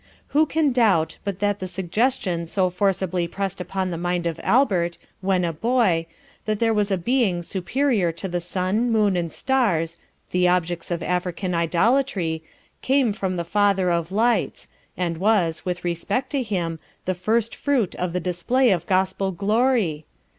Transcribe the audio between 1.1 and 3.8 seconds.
but that the Suggestion so forcibly press'd